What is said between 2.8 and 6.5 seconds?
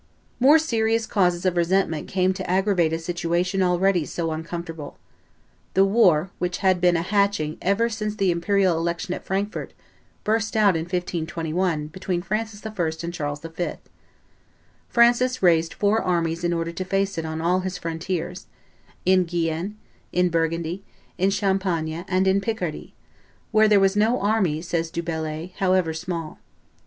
a situation already so uncomfortable. The war,